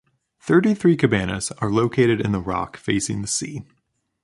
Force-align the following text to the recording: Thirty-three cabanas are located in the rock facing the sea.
Thirty-three 0.39 0.97
cabanas 0.97 1.51
are 1.59 1.69
located 1.69 2.21
in 2.21 2.31
the 2.31 2.39
rock 2.39 2.75
facing 2.75 3.21
the 3.21 3.27
sea. 3.27 3.65